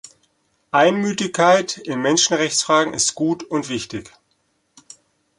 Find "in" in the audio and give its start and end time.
1.77-2.01